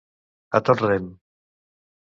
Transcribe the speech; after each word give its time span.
A 0.59 0.63
tot 0.69 0.83
rem. 0.87 1.07